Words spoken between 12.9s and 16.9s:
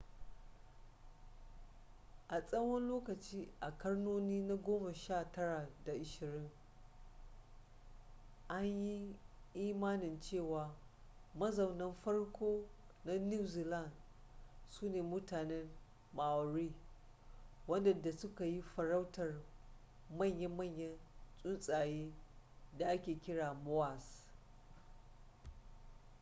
na new zealand su ne mutanen maori